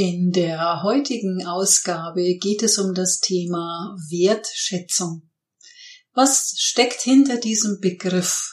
[0.00, 5.28] In der heutigen Ausgabe geht es um das Thema Wertschätzung.
[6.12, 8.48] Was steckt hinter diesem Begriff?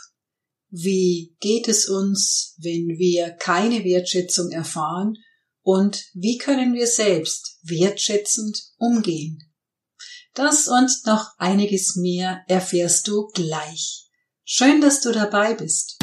[0.72, 5.18] Wie geht es uns, wenn wir keine Wertschätzung erfahren?
[5.62, 9.38] Und wie können wir selbst wertschätzend umgehen?
[10.34, 14.10] Das und noch einiges mehr erfährst du gleich.
[14.46, 16.00] Schön, dass du dabei bist.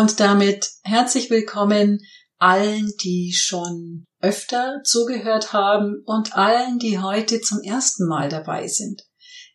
[0.00, 2.00] Und damit herzlich willkommen
[2.38, 9.02] allen, die schon öfter zugehört haben und allen, die heute zum ersten Mal dabei sind.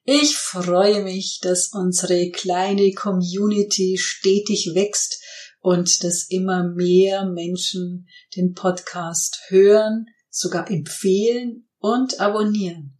[0.04, 5.20] Ich freue mich, dass unsere kleine Community stetig wächst
[5.62, 13.00] und dass immer mehr Menschen den Podcast hören, sogar empfehlen und abonnieren.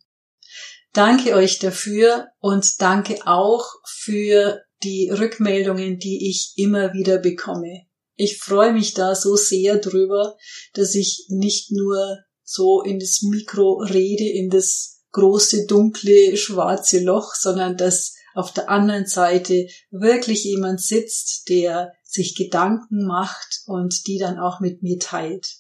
[0.94, 7.88] Danke euch dafür und danke auch für die Rückmeldungen, die ich immer wieder bekomme.
[8.16, 10.38] Ich freue mich da so sehr drüber,
[10.74, 17.34] dass ich nicht nur so in das Mikro rede, in das große, dunkle, schwarze Loch,
[17.36, 24.18] sondern dass auf der anderen Seite wirklich jemand sitzt, der sich Gedanken macht und die
[24.18, 25.56] dann auch mit mir teilt.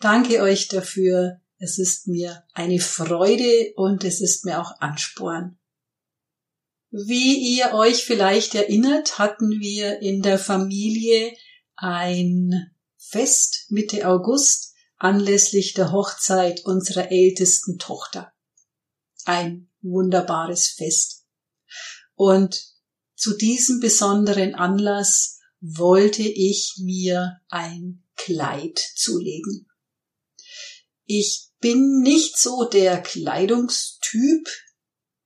[0.00, 1.40] Danke euch dafür.
[1.58, 5.59] Es ist mir eine Freude und es ist mir auch Ansporn.
[6.90, 11.36] Wie ihr euch vielleicht erinnert, hatten wir in der Familie
[11.76, 18.32] ein Fest Mitte August anlässlich der Hochzeit unserer ältesten Tochter.
[19.24, 21.24] Ein wunderbares Fest.
[22.14, 22.60] Und
[23.14, 29.68] zu diesem besonderen Anlass wollte ich mir ein Kleid zulegen.
[31.04, 34.48] Ich bin nicht so der Kleidungstyp,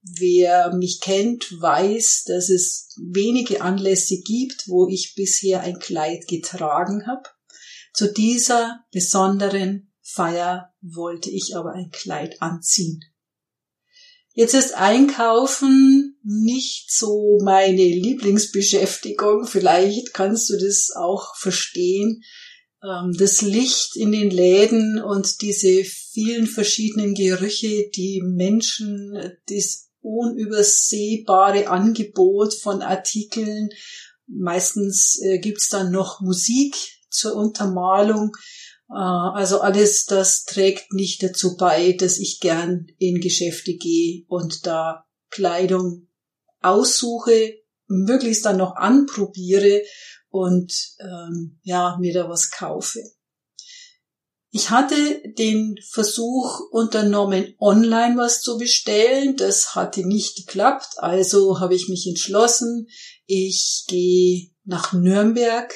[0.06, 7.06] Wer mich kennt, weiß, dass es wenige Anlässe gibt, wo ich bisher ein Kleid getragen
[7.06, 7.22] habe.
[7.94, 13.00] Zu dieser besonderen Feier wollte ich aber ein Kleid anziehen.
[14.34, 19.46] Jetzt ist Einkaufen nicht so meine Lieblingsbeschäftigung.
[19.46, 22.22] Vielleicht kannst du das auch verstehen.
[22.82, 29.16] Ähm, das Licht in den Läden und diese vielen verschiedenen Gerüche, die Menschen,
[29.48, 33.70] das unübersehbare Angebot von Artikeln.
[34.26, 36.76] Meistens äh, gibt's dann noch Musik
[37.10, 38.36] zur Untermalung.
[38.90, 44.66] Äh, also alles das trägt nicht dazu bei, dass ich gern in Geschäfte gehe und
[44.66, 46.08] da Kleidung
[46.60, 47.54] aussuche,
[47.86, 49.82] möglichst dann noch anprobiere
[50.28, 53.00] und ähm, ja mir da was kaufe.
[54.56, 59.36] Ich hatte den Versuch unternommen, online was zu bestellen.
[59.36, 60.90] Das hatte nicht geklappt.
[60.98, 62.86] Also habe ich mich entschlossen,
[63.26, 65.74] ich gehe nach Nürnberg.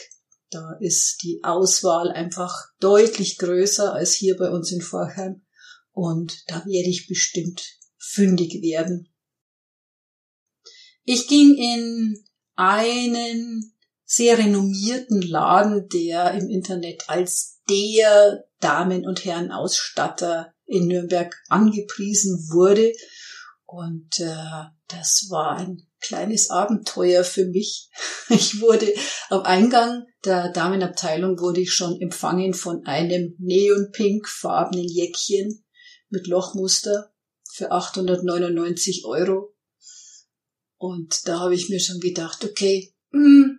[0.51, 5.45] Da ist die Auswahl einfach deutlich größer als hier bei uns in Vorheim.
[5.91, 9.13] Und da werde ich bestimmt fündig werden.
[11.03, 12.25] Ich ging in
[12.55, 13.75] einen
[14.05, 22.49] sehr renommierten Laden, der im Internet als der Damen- und Herren Ausstatter in Nürnberg angepriesen
[22.51, 22.93] wurde.
[23.65, 27.91] Und äh, das war ein kleines Abenteuer für mich.
[28.31, 28.93] Ich wurde
[29.31, 35.65] am Eingang der Damenabteilung wurde ich schon empfangen von einem neonpinkfarbenen Jäckchen
[36.11, 37.13] mit Lochmuster
[37.51, 39.55] für 899 Euro.
[40.77, 43.58] Und da habe ich mir schon gedacht, okay, mh, hm,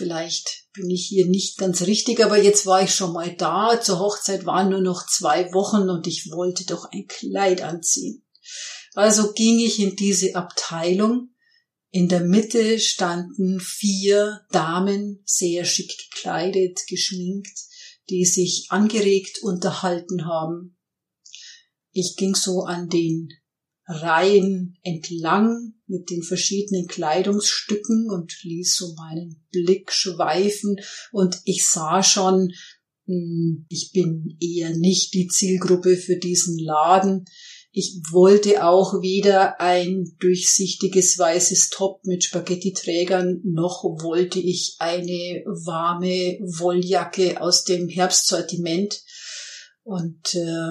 [0.00, 3.78] vielleicht bin ich hier nicht ganz richtig, aber jetzt war ich schon mal da.
[3.82, 8.24] Zur Hochzeit waren nur noch zwei Wochen und ich wollte doch ein Kleid anziehen.
[8.94, 11.34] Also ging ich in diese Abteilung.
[11.90, 17.58] In der Mitte standen vier Damen, sehr schick gekleidet, geschminkt,
[18.08, 20.78] die sich angeregt unterhalten haben.
[21.92, 23.28] Ich ging so an den
[23.90, 30.76] Reihen entlang mit den verschiedenen Kleidungsstücken und ließ so meinen Blick schweifen
[31.10, 32.52] und ich sah schon,
[33.06, 37.24] hm, ich bin eher nicht die Zielgruppe für diesen Laden.
[37.72, 46.38] Ich wollte auch weder ein durchsichtiges weißes Top mit Spaghetti-Trägern, noch wollte ich eine warme
[46.58, 49.02] Wolljacke aus dem Herbstsortiment.
[49.82, 50.70] Und äh,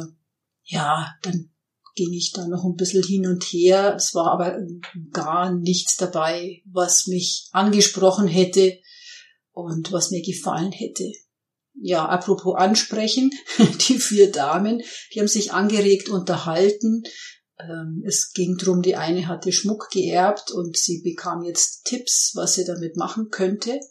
[0.65, 1.51] ja, dann
[1.99, 3.93] ging ich da noch ein bisschen hin und her.
[3.97, 4.57] Es war aber
[5.11, 8.79] gar nichts dabei, was mich angesprochen hätte
[9.51, 11.11] und was mir gefallen hätte.
[11.81, 13.31] ja, apropos ansprechen,
[13.87, 14.81] die vier Damen,
[15.13, 17.03] die haben sich angeregt unterhalten.
[17.59, 22.53] Ähm, es ging drum, die eine hatte Schmuck geerbt und sie bekam jetzt Tipps, was
[22.53, 23.81] sie damit machen könnte.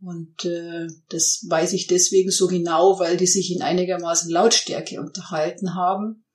[0.00, 5.74] Und äh, das weiß ich deswegen so genau, weil die sich in einigermaßen Lautstärke unterhalten
[5.74, 6.25] haben.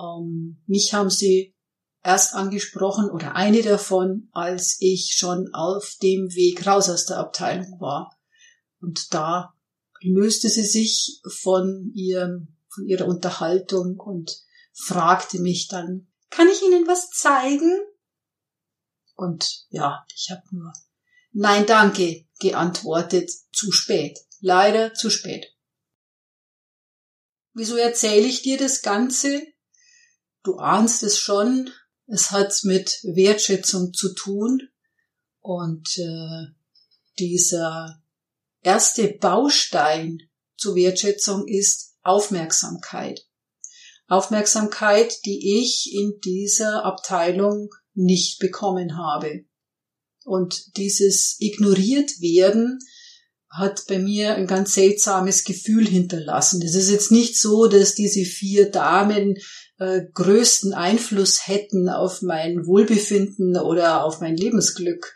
[0.00, 1.54] Ähm, mich haben sie
[2.02, 7.80] erst angesprochen oder eine davon, als ich schon auf dem Weg raus aus der Abteilung
[7.80, 8.16] war.
[8.80, 9.54] Und da
[10.00, 14.42] löste sie sich von ihrem, von ihrer Unterhaltung und
[14.72, 17.80] fragte mich dann, kann ich Ihnen was zeigen?
[19.16, 20.72] Und ja, ich habe nur
[21.32, 25.54] Nein, danke, geantwortet, zu spät, leider zu spät.
[27.52, 29.46] Wieso erzähle ich dir das Ganze?
[30.42, 31.70] Du ahnst es schon,
[32.06, 34.68] es hat mit Wertschätzung zu tun
[35.40, 36.46] und äh,
[37.18, 38.02] dieser
[38.62, 40.18] erste Baustein
[40.56, 43.26] zur Wertschätzung ist Aufmerksamkeit.
[44.08, 49.44] Aufmerksamkeit, die ich in dieser Abteilung nicht bekommen habe.
[50.24, 52.78] Und dieses ignoriert werden
[53.50, 56.62] hat bei mir ein ganz seltsames Gefühl hinterlassen.
[56.62, 59.36] Es ist jetzt nicht so, dass diese vier Damen
[59.80, 65.14] äh, größten Einfluss hätten auf mein Wohlbefinden oder auf mein Lebensglück.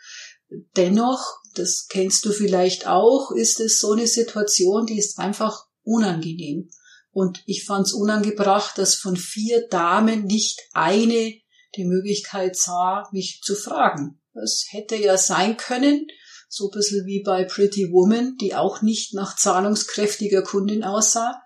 [0.75, 6.69] Dennoch, das kennst du vielleicht auch, ist es so eine Situation, die ist einfach unangenehm.
[7.11, 11.33] Und ich fand es unangebracht, dass von vier Damen nicht eine
[11.75, 14.19] die Möglichkeit sah, mich zu fragen.
[14.33, 16.07] Es hätte ja sein können,
[16.49, 21.39] so ein bisschen wie bei Pretty Woman, die auch nicht nach zahlungskräftiger Kundin aussah.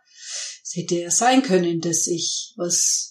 [0.63, 3.08] Es hätte ja sein können, dass ich was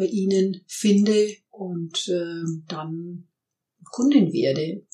[0.00, 3.28] bei ihnen finde und äh, dann
[3.84, 4.86] Kundin werde.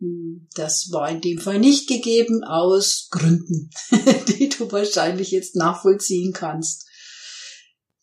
[0.00, 3.70] Hm, das war in dem Fall nicht gegeben aus Gründen,
[4.28, 6.88] die du wahrscheinlich jetzt nachvollziehen kannst.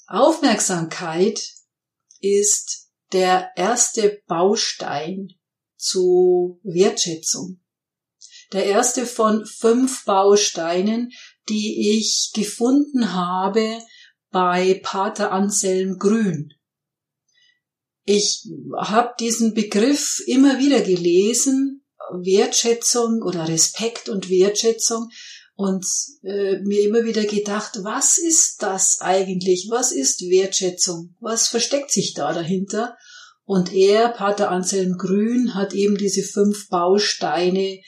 [0.07, 1.41] Aufmerksamkeit
[2.21, 5.33] ist der erste Baustein
[5.75, 7.59] zu Wertschätzung.
[8.53, 11.11] Der erste von fünf Bausteinen,
[11.49, 13.79] die ich gefunden habe
[14.33, 16.53] bei Pater Anselm Grün.
[18.03, 18.45] Ich
[18.75, 25.09] habe diesen Begriff immer wieder gelesen, Wertschätzung oder Respekt und Wertschätzung,
[25.55, 25.85] und
[26.23, 29.67] äh, mir immer wieder gedacht, was ist das eigentlich?
[29.69, 31.15] Was ist Wertschätzung?
[31.19, 32.97] Was versteckt sich da dahinter?
[33.45, 37.81] Und er, Pater Anselm Grün, hat eben diese fünf Bausteine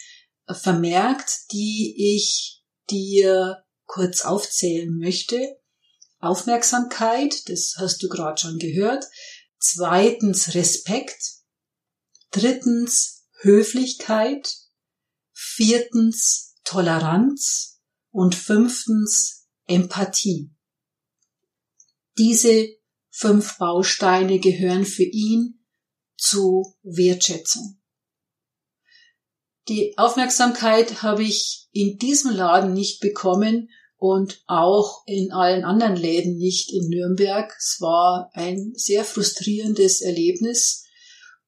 [0.47, 5.57] vermerkt, die ich dir kurz aufzählen möchte.
[6.25, 9.05] Aufmerksamkeit, das hast du gerade schon gehört.
[9.59, 11.17] Zweitens Respekt.
[12.31, 14.53] Drittens Höflichkeit.
[15.31, 17.81] Viertens Toleranz
[18.11, 20.51] und fünftens Empathie.
[22.17, 22.69] Diese
[23.09, 25.65] fünf Bausteine gehören für ihn
[26.17, 27.81] zu Wertschätzung.
[29.67, 33.69] Die Aufmerksamkeit habe ich in diesem Laden nicht bekommen
[34.13, 37.51] und auch in allen anderen Läden nicht in Nürnberg.
[37.57, 40.85] Es war ein sehr frustrierendes Erlebnis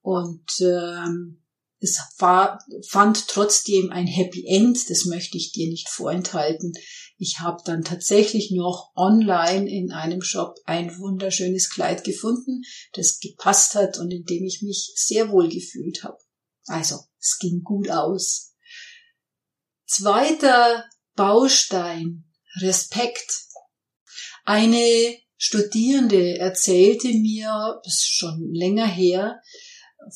[0.02, 1.44] und ähm,
[1.80, 6.74] es war, fand trotzdem ein Happy End, das möchte ich dir nicht vorenthalten.
[7.18, 12.64] Ich habe dann tatsächlich noch online in einem Shop ein wunderschönes Kleid gefunden,
[12.94, 16.18] das gepasst hat und in dem ich mich sehr wohl gefühlt habe.
[16.66, 18.56] Also, es ging gut aus.
[19.86, 20.84] Zweiter
[21.16, 22.27] Baustein,
[22.62, 23.46] Respekt.
[24.46, 29.42] Eine Studierende erzählte mir, das ist schon länger her,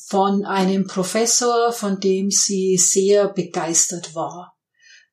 [0.08, 4.56] von einem Professor, von dem sie sehr begeistert war.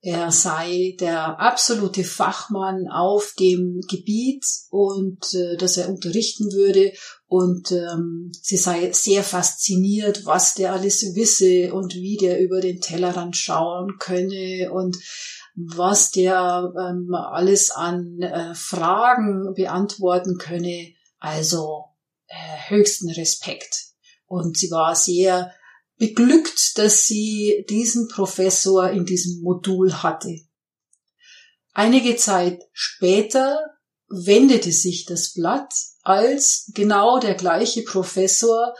[0.02, 6.94] Er sei der absolute Fachmann auf dem Gebiet und äh, dass er unterrichten würde
[7.28, 12.80] und ähm, sie sei sehr fasziniert, was der alles wisse und wie der über den
[12.80, 14.96] Tellerrand schauen könne und
[15.68, 20.94] was der ähm, alles an äh, Fragen beantworten könne.
[21.20, 21.86] Also
[22.28, 23.88] äh, höchsten Respekt.
[24.26, 25.54] Und sie war sehr
[25.98, 30.40] beglückt, dass sie diesen Professor in diesem Modul hatte.
[31.74, 33.60] Einige Zeit später
[34.08, 35.74] wendete sich das Blatt,
[36.04, 38.74] als genau der gleiche Professor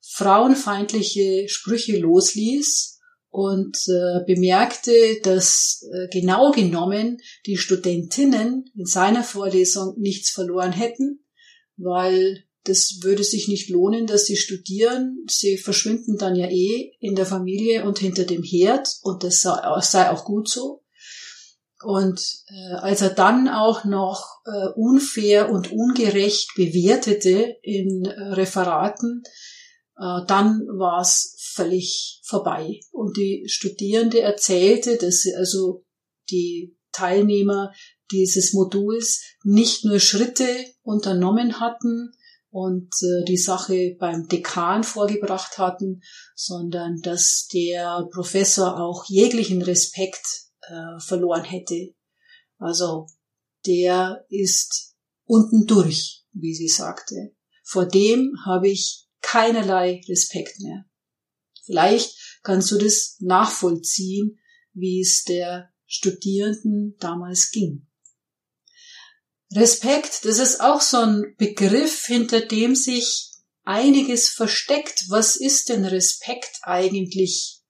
[0.00, 2.95] frauenfeindliche Sprüche losließ
[3.36, 11.22] und äh, bemerkte, dass äh, genau genommen die Studentinnen in seiner Vorlesung nichts verloren hätten,
[11.76, 15.26] weil das würde sich nicht lohnen, dass sie studieren.
[15.28, 20.10] Sie verschwinden dann ja eh in der Familie und hinter dem Herd und das sei
[20.10, 20.82] auch gut so.
[21.84, 29.24] Und äh, als er dann auch noch äh, unfair und ungerecht bewertete in äh, Referaten,
[29.98, 32.80] dann war es völlig vorbei.
[32.92, 35.84] Und die Studierende erzählte, dass sie also
[36.30, 37.72] die Teilnehmer
[38.10, 40.46] dieses Moduls nicht nur Schritte
[40.82, 42.12] unternommen hatten
[42.50, 46.02] und äh, die Sache beim Dekan vorgebracht hatten,
[46.34, 50.24] sondern dass der Professor auch jeglichen Respekt
[50.62, 51.94] äh, verloren hätte.
[52.58, 53.08] Also
[53.66, 57.34] der ist unten durch, wie sie sagte.
[57.64, 60.84] Vor dem habe ich keinerlei Respekt mehr.
[61.64, 64.38] Vielleicht kannst du das nachvollziehen,
[64.72, 67.86] wie es der Studierenden damals ging.
[69.52, 73.30] Respekt, das ist auch so ein Begriff, hinter dem sich
[73.64, 75.04] einiges versteckt.
[75.08, 77.62] Was ist denn Respekt eigentlich?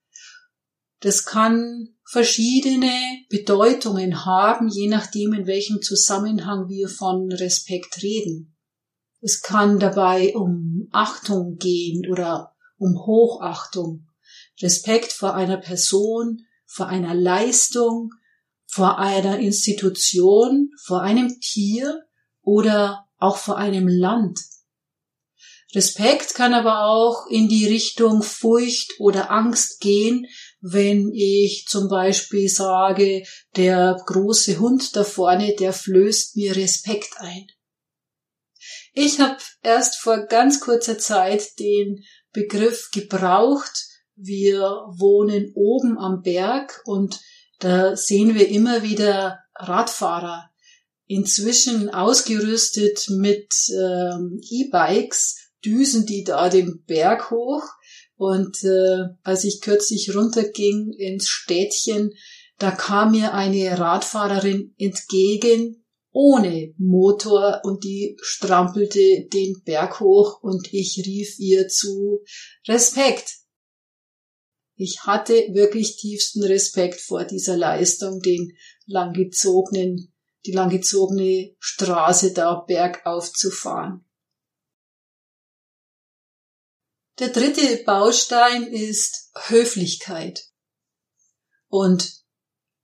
[0.99, 2.91] Das kann verschiedene
[3.29, 8.56] Bedeutungen haben, je nachdem, in welchem Zusammenhang wir von Respekt reden.
[9.27, 14.07] Es kann dabei um Achtung gehen oder um Hochachtung,
[14.61, 18.11] Respekt vor einer Person, vor einer Leistung,
[18.65, 22.05] vor einer Institution, vor einem Tier
[22.41, 24.39] oder auch vor einem Land.
[25.75, 30.25] Respekt kann aber auch in die Richtung Furcht oder Angst gehen,
[30.61, 33.23] wenn ich zum Beispiel sage,
[33.57, 37.47] der große Hund da vorne, der flößt mir Respekt ein.
[38.99, 43.85] Ich habe erst vor ganz kurzer Zeit den Begriff gebraucht.
[44.15, 44.61] Wir
[44.97, 47.19] wohnen oben am Berg und
[47.59, 50.49] da sehen wir immer wieder Radfahrer,
[51.05, 57.65] inzwischen ausgerüstet mit ähm, E-Bikes, düsen die da den Berg hoch.
[58.15, 62.15] Und äh, als ich kürzlich runterging ins Städtchen,
[62.57, 65.83] da kam mir eine Radfahrerin entgegen
[66.17, 72.23] ohne Motor und die strampelte den Berg hoch und ich rief ihr zu
[72.67, 73.35] Respekt.
[74.73, 78.57] Ich hatte wirklich tiefsten Respekt vor dieser Leistung, den
[78.87, 80.11] langgezogenen,
[80.47, 84.03] die langgezogene Straße da bergauf zu fahren.
[87.19, 90.47] Der dritte Baustein ist Höflichkeit.
[91.67, 92.23] Und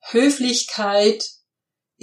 [0.01, 1.42] Höflichkeit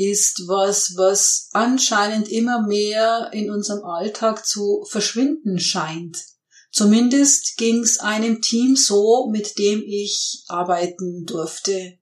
[0.01, 6.17] ist was, was anscheinend immer mehr in unserem Alltag zu verschwinden scheint.
[6.73, 11.99] Zumindest ging es einem Team so, mit dem ich arbeiten durfte.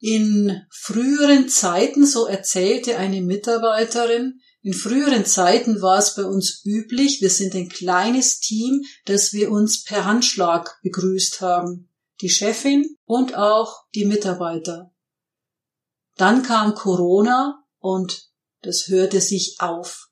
[0.00, 7.22] In früheren Zeiten, so erzählte eine Mitarbeiterin, in früheren Zeiten war es bei uns üblich,
[7.22, 11.88] wir sind ein kleines Team, dass wir uns per Handschlag begrüßt haben.
[12.20, 14.92] Die Chefin und auch die Mitarbeiter.
[16.16, 18.30] Dann kam Corona und
[18.62, 20.08] das hörte sich auf.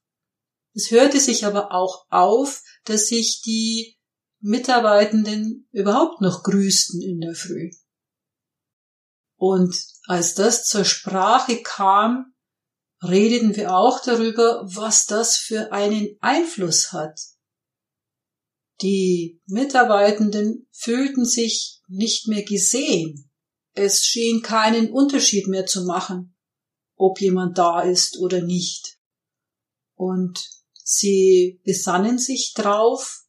[0.75, 3.97] Es hörte sich aber auch auf, dass sich die
[4.41, 7.71] Mitarbeitenden überhaupt noch grüßten in der Früh.
[9.37, 9.75] Und
[10.07, 12.35] als das zur Sprache kam,
[13.03, 17.19] redeten wir auch darüber, was das für einen Einfluss hat.
[18.83, 23.31] Die Mitarbeitenden fühlten sich nicht mehr gesehen.
[23.75, 26.37] Es schien keinen Unterschied mehr zu machen,
[26.97, 28.99] ob jemand da ist oder nicht.
[29.95, 30.49] Und
[30.87, 33.25] Sie besannen sich drauf,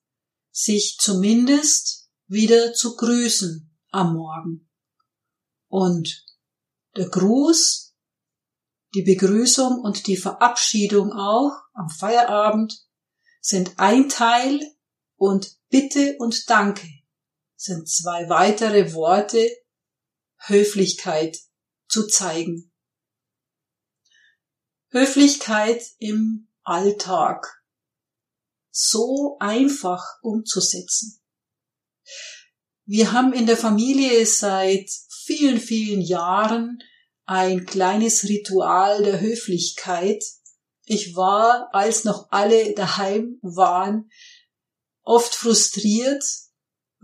[0.51, 4.69] sich zumindest wieder zu grüßen am Morgen.
[5.67, 6.25] Und
[6.97, 7.95] der Gruß,
[8.93, 12.85] die Begrüßung und die Verabschiedung auch am Feierabend
[13.39, 14.59] sind ein Teil
[15.15, 16.87] und Bitte und Danke
[17.55, 19.49] sind zwei weitere Worte,
[20.47, 21.37] Höflichkeit
[21.87, 22.71] zu zeigen.
[24.89, 27.63] Höflichkeit im Alltag
[28.71, 31.21] so einfach umzusetzen.
[32.85, 36.79] Wir haben in der Familie seit vielen, vielen Jahren
[37.25, 40.23] ein kleines Ritual der Höflichkeit.
[40.85, 44.11] Ich war, als noch alle daheim waren,
[45.01, 46.23] oft frustriert,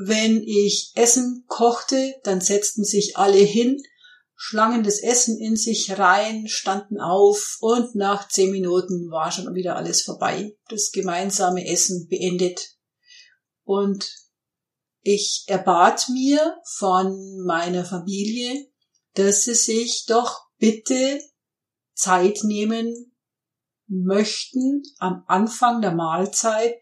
[0.08, 3.81] wenn ich Essen kochte, dann setzten sich alle hin
[4.43, 9.75] schlangen das Essen in sich rein, standen auf und nach zehn Minuten war schon wieder
[9.75, 10.58] alles vorbei.
[10.67, 12.75] Das gemeinsame Essen beendet.
[13.63, 14.12] Und
[15.01, 18.67] ich erbat mir von meiner Familie,
[19.13, 21.22] dass sie sich doch bitte
[21.93, 23.13] Zeit nehmen
[23.86, 26.74] möchten, am Anfang der Mahlzeit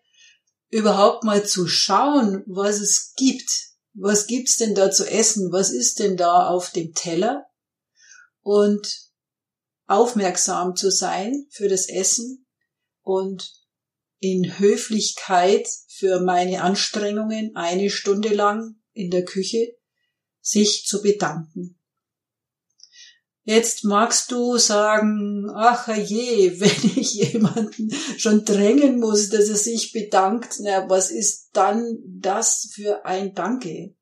[0.69, 3.49] überhaupt mal zu schauen, was es gibt.
[3.93, 5.51] Was gibt's denn da zu essen?
[5.51, 7.49] Was ist denn da auf dem Teller?
[8.41, 9.11] und
[9.85, 12.47] aufmerksam zu sein für das Essen
[13.01, 13.51] und
[14.19, 19.75] in Höflichkeit für meine Anstrengungen eine Stunde lang in der Küche
[20.41, 21.78] sich zu bedanken.
[23.50, 29.91] Jetzt magst du sagen, ach je, wenn ich jemanden schon drängen muss, dass er sich
[29.91, 33.96] bedankt, na, was ist dann das für ein Danke?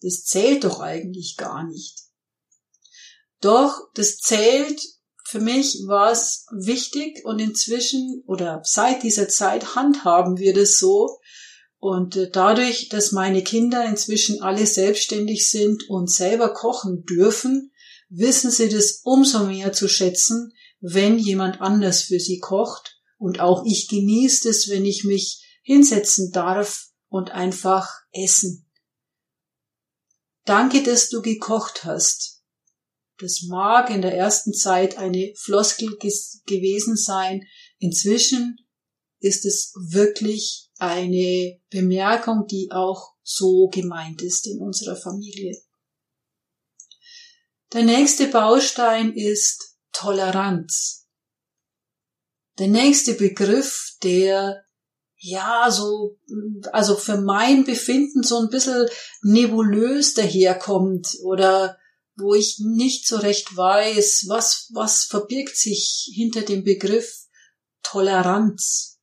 [0.00, 1.98] Das zählt doch eigentlich gar nicht.
[3.42, 4.80] Doch, das zählt,
[5.22, 11.18] für mich war es wichtig und inzwischen oder seit dieser Zeit handhaben wir das so.
[11.76, 17.71] Und äh, dadurch, dass meine Kinder inzwischen alle selbstständig sind und selber kochen dürfen,
[18.14, 22.98] wissen sie das umso mehr zu schätzen, wenn jemand anders für sie kocht.
[23.16, 28.68] Und auch ich genieße es, wenn ich mich hinsetzen darf und einfach essen.
[30.44, 32.42] Danke, dass du gekocht hast.
[33.18, 37.46] Das mag in der ersten Zeit eine Floskel gewesen sein.
[37.78, 38.56] Inzwischen
[39.20, 45.56] ist es wirklich eine Bemerkung, die auch so gemeint ist in unserer Familie.
[47.72, 51.06] Der nächste Baustein ist Toleranz.
[52.58, 54.66] Der nächste Begriff, der
[55.16, 56.18] ja so,
[56.72, 58.86] also für mein Befinden so ein bisschen
[59.22, 61.78] nebulös daherkommt oder
[62.16, 67.26] wo ich nicht so recht weiß, was, was verbirgt sich hinter dem Begriff
[67.82, 69.00] Toleranz.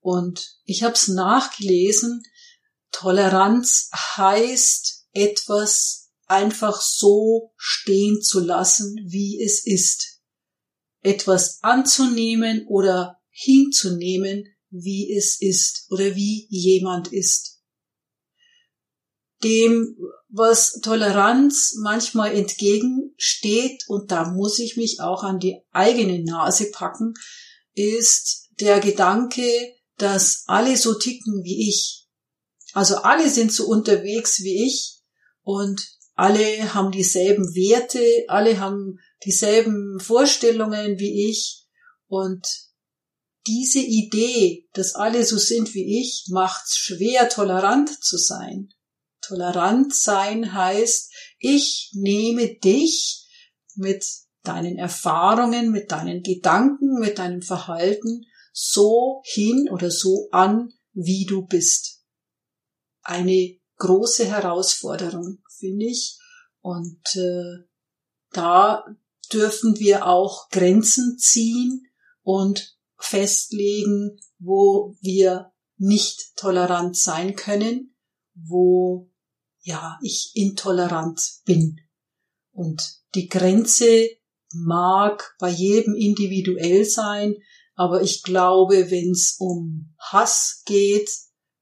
[0.00, 2.22] Und ich habe es nachgelesen,
[2.90, 6.01] Toleranz heißt etwas
[6.32, 10.20] einfach so stehen zu lassen, wie es ist.
[11.00, 17.60] Etwas anzunehmen oder hinzunehmen, wie es ist oder wie jemand ist.
[19.42, 19.96] Dem,
[20.28, 27.14] was Toleranz manchmal entgegensteht, und da muss ich mich auch an die eigene Nase packen,
[27.74, 32.06] ist der Gedanke, dass alle so ticken wie ich.
[32.72, 35.00] Also alle sind so unterwegs wie ich
[35.42, 35.82] und
[36.14, 41.66] alle haben dieselben Werte, alle haben dieselben Vorstellungen wie ich
[42.06, 42.46] und
[43.46, 48.68] diese Idee, dass alle so sind wie ich, macht's schwer, tolerant zu sein.
[49.20, 53.26] Tolerant sein heißt, ich nehme dich
[53.74, 54.04] mit
[54.42, 61.46] deinen Erfahrungen, mit deinen Gedanken, mit deinem Verhalten so hin oder so an, wie du
[61.46, 62.02] bist.
[63.02, 66.18] Eine große Herausforderung finde ich.
[66.60, 67.64] Und äh,
[68.32, 68.84] da
[69.32, 71.86] dürfen wir auch Grenzen ziehen
[72.22, 77.96] und festlegen, wo wir nicht tolerant sein können,
[78.34, 79.10] wo
[79.60, 81.80] ja ich intolerant bin.
[82.50, 84.08] Und die Grenze
[84.52, 87.36] mag bei jedem individuell sein,
[87.74, 91.10] aber ich glaube, wenn es um Hass geht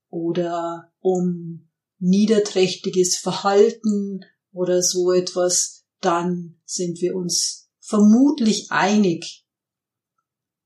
[0.08, 1.69] oder um
[2.00, 9.44] niederträchtiges Verhalten oder so etwas, dann sind wir uns vermutlich einig,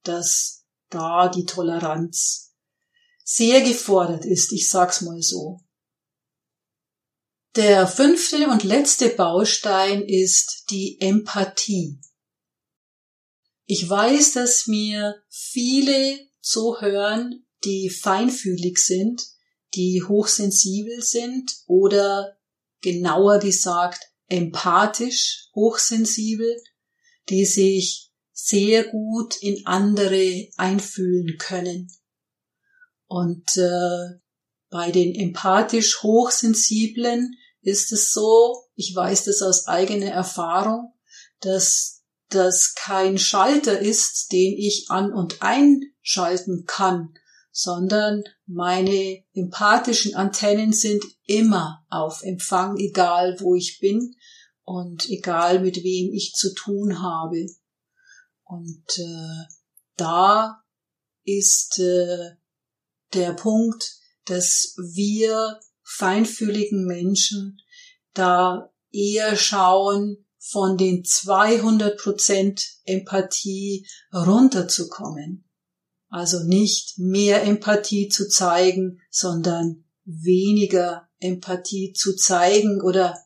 [0.05, 2.55] dass da die Toleranz
[3.25, 5.61] sehr gefordert ist, ich sag's mal so.
[7.57, 12.01] Der fünfte und letzte Baustein ist die Empathie.
[13.65, 19.34] Ich weiß, dass mir viele zuhören, die feinfühlig sind
[19.75, 22.37] die hochsensibel sind oder
[22.81, 26.57] genauer gesagt empathisch hochsensibel,
[27.29, 31.91] die sich sehr gut in andere einfühlen können.
[33.07, 34.19] Und äh,
[34.71, 40.93] bei den empathisch hochsensiblen ist es so, ich weiß das aus eigener Erfahrung,
[41.41, 47.15] dass das kein Schalter ist, den ich an und einschalten kann,
[47.57, 54.17] sondern meine empathischen Antennen sind immer auf Empfang, egal wo ich bin
[54.65, 57.47] und egal mit wem ich zu tun habe.
[58.43, 59.55] Und äh,
[59.97, 60.65] da
[61.23, 62.33] ist äh,
[63.13, 67.59] der Punkt, dass wir feinfühligen Menschen
[68.15, 75.44] da eher schauen, von den 200 Prozent Empathie runterzukommen.
[76.15, 83.19] Also nicht mehr Empathie zu zeigen, sondern weniger Empathie zu zeigen oder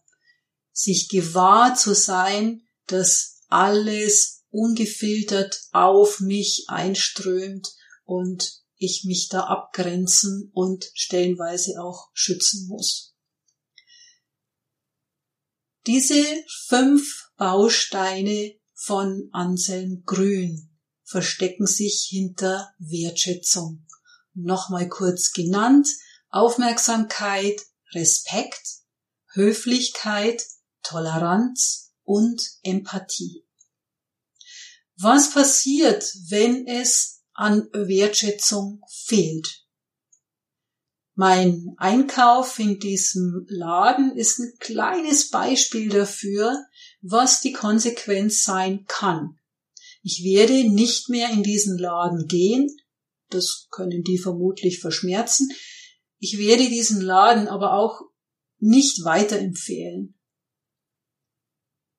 [0.72, 7.74] sich gewahr zu sein, dass alles ungefiltert auf mich einströmt
[8.04, 13.14] und ich mich da abgrenzen und stellenweise auch schützen muss.
[15.86, 16.24] Diese
[16.68, 20.67] fünf Bausteine von Anselm Grün
[21.08, 23.86] verstecken sich hinter Wertschätzung.
[24.34, 25.88] Nochmal kurz genannt,
[26.28, 27.60] Aufmerksamkeit,
[27.92, 28.60] Respekt,
[29.32, 30.44] Höflichkeit,
[30.82, 33.44] Toleranz und Empathie.
[34.96, 39.64] Was passiert, wenn es an Wertschätzung fehlt?
[41.14, 46.64] Mein Einkauf in diesem Laden ist ein kleines Beispiel dafür,
[47.00, 49.38] was die Konsequenz sein kann.
[50.02, 52.68] Ich werde nicht mehr in diesen Laden gehen,
[53.30, 55.50] das können die vermutlich verschmerzen.
[56.18, 58.00] Ich werde diesen Laden aber auch
[58.58, 60.18] nicht weiterempfehlen.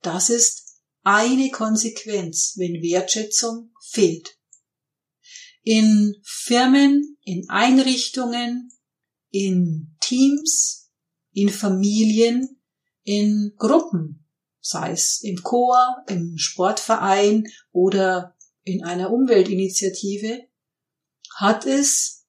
[0.01, 4.37] Das ist eine Konsequenz, wenn Wertschätzung fehlt.
[5.63, 8.71] In Firmen, in Einrichtungen,
[9.29, 10.89] in Teams,
[11.31, 12.61] in Familien,
[13.03, 14.28] in Gruppen,
[14.69, 20.47] sei es im Chor, im Sportverein oder in einer Umweltinitiative,
[21.35, 22.27] hat es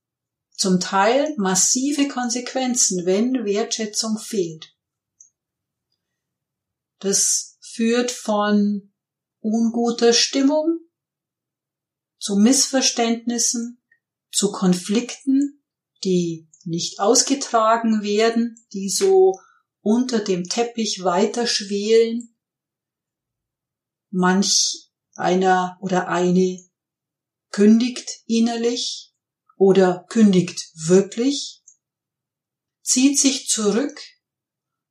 [0.53, 4.75] zum Teil massive Konsequenzen, wenn Wertschätzung fehlt.
[6.99, 8.93] Das führt von
[9.41, 10.81] unguter Stimmung
[12.19, 13.83] zu Missverständnissen,
[14.31, 15.63] zu Konflikten,
[16.05, 19.39] die nicht ausgetragen werden, die so
[19.81, 22.30] unter dem Teppich weiter schwelen.
[24.11, 26.59] Manch einer oder eine
[27.51, 29.13] kündigt innerlich
[29.57, 31.63] oder kündigt wirklich,
[32.83, 34.01] zieht sich zurück,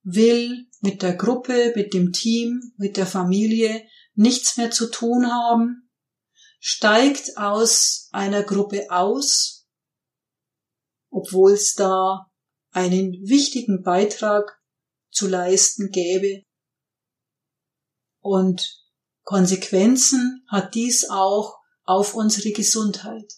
[0.03, 5.89] will mit der Gruppe, mit dem Team, mit der Familie nichts mehr zu tun haben,
[6.60, 9.67] steigt aus einer Gruppe aus,
[11.10, 12.29] obwohl es da
[12.71, 14.62] einen wichtigen Beitrag
[15.12, 16.43] zu leisten gäbe.
[18.21, 18.88] Und
[19.23, 23.34] Konsequenzen hat dies auch auf unsere Gesundheit.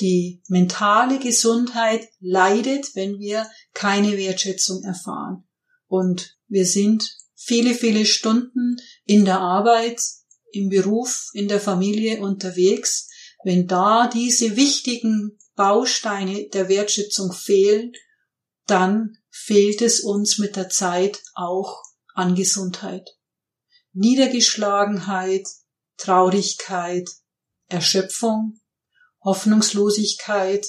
[0.00, 5.44] Die mentale Gesundheit leidet, wenn wir keine Wertschätzung erfahren.
[5.86, 10.00] Und wir sind viele, viele Stunden in der Arbeit,
[10.52, 13.08] im Beruf, in der Familie unterwegs.
[13.44, 17.92] Wenn da diese wichtigen Bausteine der Wertschätzung fehlen,
[18.66, 21.82] dann fehlt es uns mit der Zeit auch
[22.14, 23.10] an Gesundheit.
[23.92, 25.48] Niedergeschlagenheit,
[25.96, 27.08] Traurigkeit,
[27.68, 28.60] Erschöpfung,
[29.22, 30.66] Hoffnungslosigkeit,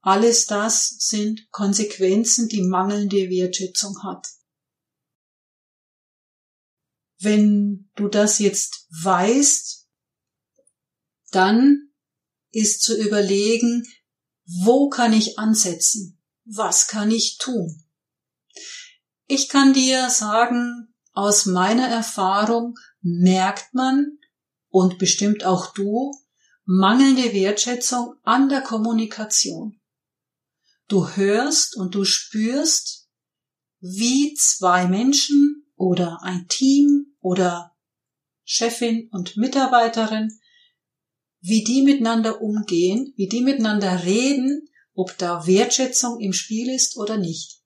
[0.00, 4.26] alles das sind Konsequenzen, die mangelnde Wertschätzung hat.
[7.18, 9.86] Wenn du das jetzt weißt,
[11.30, 11.92] dann
[12.50, 13.86] ist zu überlegen,
[14.44, 16.20] wo kann ich ansetzen?
[16.44, 17.84] Was kann ich tun?
[19.26, 24.18] Ich kann dir sagen, aus meiner Erfahrung merkt man
[24.68, 26.12] und bestimmt auch du
[26.64, 29.80] mangelnde Wertschätzung an der Kommunikation.
[30.88, 33.08] Du hörst und du spürst,
[33.80, 37.76] wie zwei Menschen oder ein Team oder
[38.44, 40.38] Chefin und Mitarbeiterin,
[41.40, 47.18] wie die miteinander umgehen, wie die miteinander reden, ob da Wertschätzung im Spiel ist oder
[47.18, 47.60] nicht.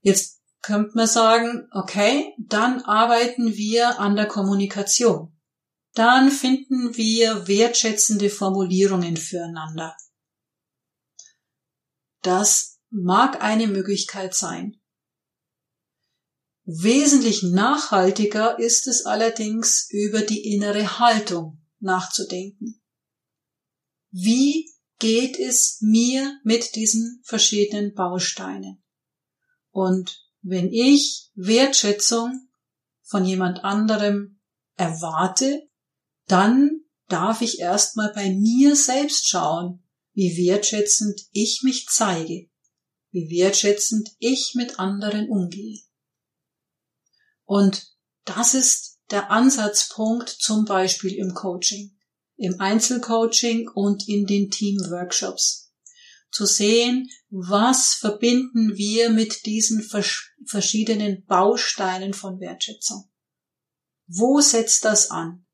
[0.00, 5.36] Jetzt könnte man sagen, okay, dann arbeiten wir an der Kommunikation.
[5.94, 9.96] Dann finden wir wertschätzende Formulierungen füreinander.
[12.22, 14.80] Das mag eine Möglichkeit sein.
[16.64, 22.80] Wesentlich nachhaltiger ist es allerdings, über die innere Haltung nachzudenken.
[24.12, 24.70] Wie
[25.00, 28.84] geht es mir mit diesen verschiedenen Bausteinen?
[29.70, 32.48] Und wenn ich Wertschätzung
[33.02, 34.40] von jemand anderem
[34.76, 35.68] erwarte,
[36.26, 39.82] dann darf ich erstmal bei mir selbst schauen,
[40.14, 42.50] wie wertschätzend ich mich zeige,
[43.10, 45.80] wie wertschätzend ich mit anderen umgehe.
[47.44, 47.86] Und
[48.24, 51.96] das ist der Ansatzpunkt zum Beispiel im Coaching,
[52.36, 55.61] im Einzelcoaching und in den Teamworkshops.
[56.32, 59.86] Zu sehen, was verbinden wir mit diesen
[60.46, 63.04] verschiedenen Bausteinen von Wertschätzung.
[64.06, 65.44] Wo setzt das an?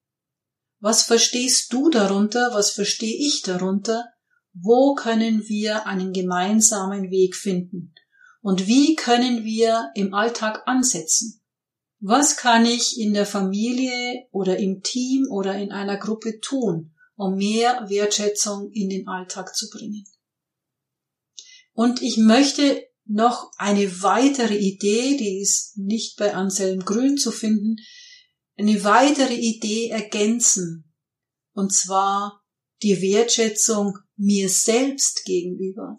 [0.79, 2.51] Was verstehst du darunter?
[2.53, 4.05] Was verstehe ich darunter?
[4.53, 7.93] Wo können wir einen gemeinsamen Weg finden?
[8.41, 11.43] Und wie können wir im Alltag ansetzen?
[11.99, 17.35] Was kann ich in der Familie oder im Team oder in einer Gruppe tun, um
[17.35, 20.05] mehr Wertschätzung in den Alltag zu bringen?
[21.79, 27.77] Und ich möchte noch eine weitere Idee, die ist nicht bei Anselm Grün zu finden,
[28.57, 30.93] eine weitere Idee ergänzen.
[31.53, 32.45] Und zwar
[32.83, 35.97] die Wertschätzung mir selbst gegenüber.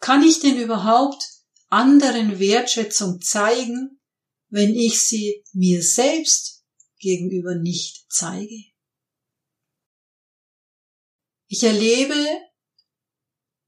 [0.00, 1.22] Kann ich denn überhaupt
[1.68, 4.00] anderen Wertschätzung zeigen,
[4.48, 6.64] wenn ich sie mir selbst
[6.98, 8.64] gegenüber nicht zeige?
[11.46, 12.16] Ich erlebe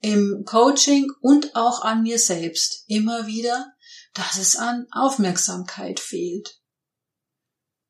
[0.05, 3.73] im Coaching und auch an mir selbst immer wieder,
[4.13, 6.61] dass es an Aufmerksamkeit fehlt.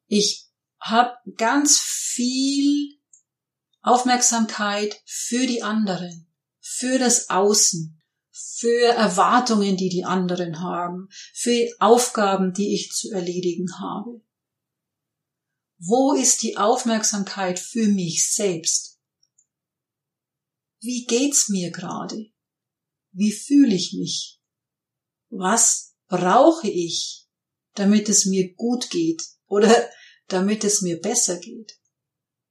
[0.06, 0.46] Ich
[0.78, 3.00] habe ganz viel
[3.82, 8.00] Aufmerksamkeit für die anderen, für das Außen,
[8.30, 14.22] für Erwartungen, die die anderen haben, für Aufgaben, die ich zu erledigen habe.
[15.78, 18.93] Wo ist die Aufmerksamkeit für mich selbst?
[20.84, 22.30] Wie geht's mir gerade?
[23.12, 24.38] Wie fühle ich mich?
[25.30, 27.26] Was brauche ich,
[27.72, 29.88] damit es mir gut geht oder
[30.28, 31.80] damit es mir besser geht?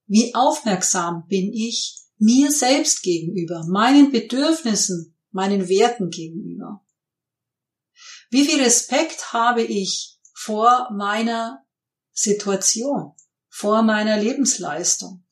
[0.07, 6.83] Wie aufmerksam bin ich mir selbst gegenüber, meinen Bedürfnissen, meinen Werten gegenüber?
[8.31, 11.63] Wie viel Respekt habe ich vor meiner
[12.11, 13.13] Situation,
[13.47, 15.22] vor meiner Lebensleistung?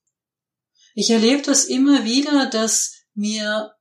[0.94, 3.74] Ich erlebe das immer wieder, dass mir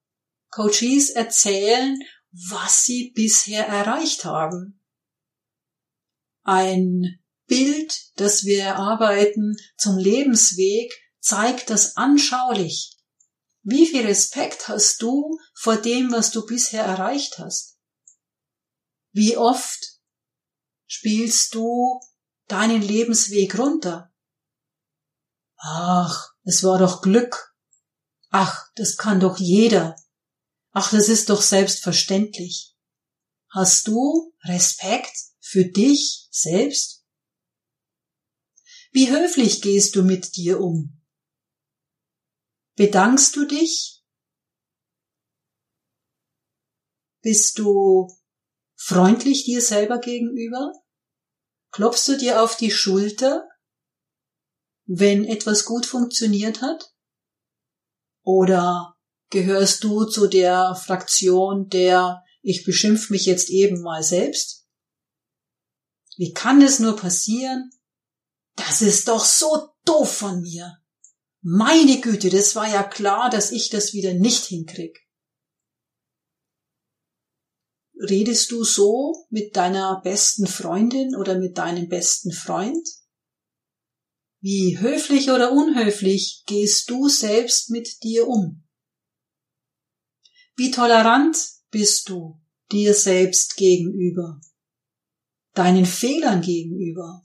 [0.51, 1.99] Coaches erzählen,
[2.33, 4.81] was sie bisher erreicht haben.
[6.43, 12.97] Ein Bild, das wir erarbeiten zum Lebensweg, zeigt das anschaulich.
[13.63, 17.79] Wie viel Respekt hast du vor dem, was du bisher erreicht hast?
[19.13, 20.01] Wie oft
[20.87, 22.01] spielst du
[22.47, 24.13] deinen Lebensweg runter?
[25.57, 27.55] Ach, es war doch Glück.
[28.31, 29.97] Ach, das kann doch jeder.
[30.73, 32.77] Ach, das ist doch selbstverständlich.
[33.51, 37.05] Hast du Respekt für dich selbst?
[38.93, 41.01] Wie höflich gehst du mit dir um?
[42.77, 44.03] Bedankst du dich?
[47.23, 48.09] Bist du
[48.77, 50.73] freundlich dir selber gegenüber?
[51.71, 53.47] Klopfst du dir auf die Schulter,
[54.93, 56.93] wenn etwas gut funktioniert hat?
[58.25, 58.97] Oder
[59.31, 64.67] gehörst du zu der Fraktion der ich beschimpf mich jetzt eben mal selbst?
[66.17, 67.71] Wie kann es nur passieren,
[68.57, 70.79] das ist doch so doof von mir.
[71.41, 74.99] Meine Güte, das war ja klar, dass ich das wieder nicht hinkrieg.
[77.95, 82.87] Redest du so mit deiner besten Freundin oder mit deinem besten Freund?
[84.43, 88.65] Wie höflich oder unhöflich gehst du selbst mit dir um?
[90.57, 91.37] Wie tolerant
[91.71, 92.41] bist du
[92.73, 94.41] dir selbst gegenüber,
[95.53, 97.23] deinen Fehlern gegenüber?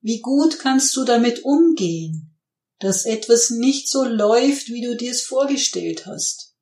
[0.00, 2.36] Wie gut kannst du damit umgehen,
[2.80, 6.56] dass etwas nicht so läuft, wie du dir es vorgestellt hast?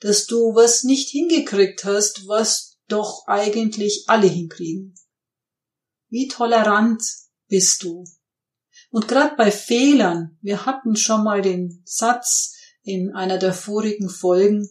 [0.00, 4.94] Dass du was nicht hingekriegt hast, was doch eigentlich alle hinkriegen?
[6.08, 7.02] Wie tolerant
[7.48, 8.04] bist du?
[8.90, 14.68] Und gerade bei Fehlern, wir hatten schon mal den Satz in einer der vorigen Folgen,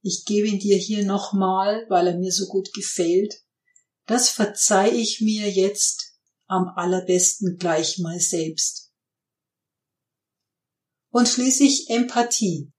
[0.00, 3.44] ich gebe ihn dir hier nochmal, weil er mir so gut gefällt,
[4.06, 8.90] das verzeih ich mir jetzt am allerbesten gleich mal selbst.
[11.10, 12.72] Und schließlich Empathie.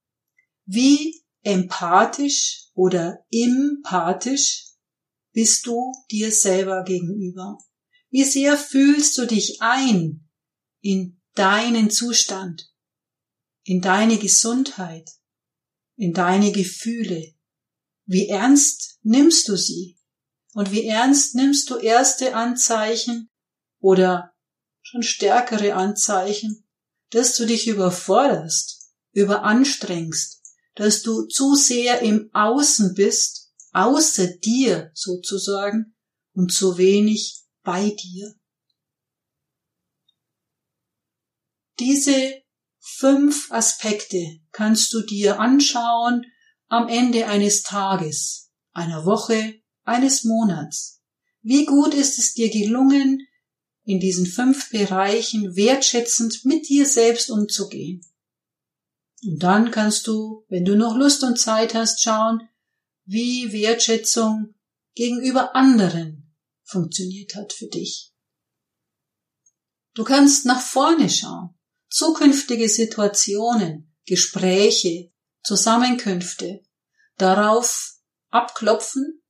[0.66, 4.66] Wie empathisch oder empathisch
[5.32, 7.58] bist du dir selber gegenüber?
[8.14, 10.30] Wie sehr fühlst du dich ein
[10.80, 12.72] in deinen Zustand,
[13.64, 15.10] in deine Gesundheit,
[15.96, 17.34] in deine Gefühle?
[18.06, 19.98] Wie ernst nimmst du sie?
[20.52, 23.30] Und wie ernst nimmst du erste Anzeichen
[23.80, 24.32] oder
[24.80, 26.68] schon stärkere Anzeichen,
[27.10, 30.40] dass du dich überforderst, überanstrengst,
[30.76, 35.96] dass du zu sehr im Außen bist, außer dir sozusagen,
[36.32, 38.34] und zu wenig bei dir.
[41.80, 42.42] Diese
[42.78, 46.24] fünf Aspekte kannst du dir anschauen
[46.68, 51.02] am Ende eines Tages, einer Woche, eines Monats.
[51.42, 53.26] Wie gut ist es dir gelungen,
[53.84, 58.00] in diesen fünf Bereichen wertschätzend mit dir selbst umzugehen.
[59.22, 62.48] Und dann kannst du, wenn du noch Lust und Zeit hast, schauen,
[63.04, 64.54] wie Wertschätzung
[64.94, 66.23] gegenüber anderen
[66.64, 68.12] funktioniert hat für dich.
[69.94, 71.54] Du kannst nach vorne schauen,
[71.88, 76.64] zukünftige Situationen, Gespräche, Zusammenkünfte.
[77.16, 77.94] darauf
[78.30, 79.22] abklopfen,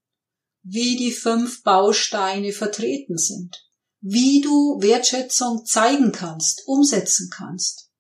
[0.63, 3.71] wie die fünf Bausteine vertreten sind,
[4.01, 7.91] wie du Wertschätzung zeigen kannst, umsetzen kannst.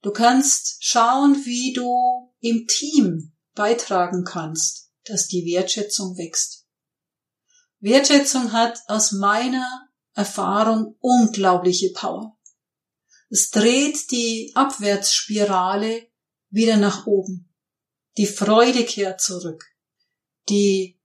[0.00, 6.65] Du kannst schauen, wie du im Team beitragen kannst, dass die Wertschätzung wächst.
[7.86, 12.36] Wertschätzung hat aus meiner Erfahrung unglaubliche Power.
[13.30, 16.08] Es dreht die Abwärtsspirale
[16.50, 17.48] wieder nach oben.
[18.16, 19.64] Die Freude kehrt zurück.
[20.48, 21.00] Die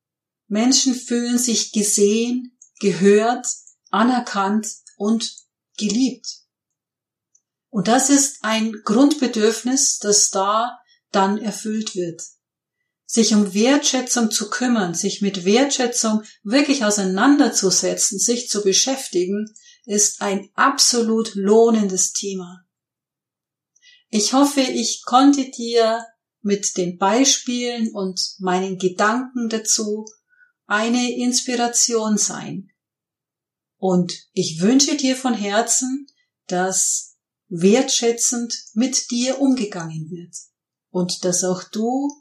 [0.47, 3.45] Menschen fühlen sich gesehen, gehört,
[3.91, 4.67] anerkannt
[4.97, 5.35] und
[5.77, 6.47] geliebt.
[7.69, 10.79] Und das ist ein Grundbedürfnis, das da
[11.11, 12.23] dann erfüllt wird.
[13.13, 20.49] Sich um Wertschätzung zu kümmern, sich mit Wertschätzung wirklich auseinanderzusetzen, sich zu beschäftigen, ist ein
[20.53, 22.63] absolut lohnendes Thema.
[24.07, 26.05] Ich hoffe, ich konnte dir
[26.41, 30.05] mit den Beispielen und meinen Gedanken dazu
[30.65, 32.71] eine Inspiration sein.
[33.75, 36.07] Und ich wünsche dir von Herzen,
[36.47, 37.17] dass
[37.49, 40.33] wertschätzend mit dir umgegangen wird
[40.91, 42.20] und dass auch du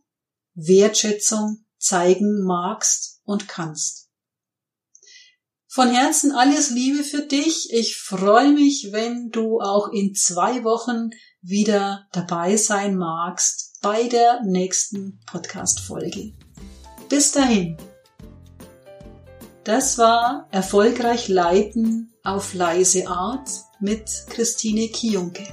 [0.67, 4.09] Wertschätzung zeigen magst und kannst.
[5.67, 7.69] Von Herzen alles Liebe für dich.
[7.73, 11.11] Ich freue mich, wenn du auch in zwei Wochen
[11.43, 16.33] wieder dabei sein magst bei der nächsten Podcast-Folge.
[17.09, 17.77] Bis dahin.
[19.65, 25.47] Das war Erfolgreich Leiten auf leise Art mit Christine Kionke.